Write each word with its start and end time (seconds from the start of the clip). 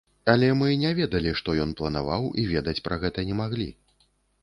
Але 0.31 0.47
мы 0.61 0.69
не 0.83 0.93
ведалі, 1.01 1.35
што 1.43 1.55
ён 1.67 1.77
планаваў, 1.83 2.27
і 2.43 2.49
ведаць 2.55 2.77
пра 2.91 3.01
гэта 3.07 3.29
не 3.33 3.41
маглі. 3.45 3.73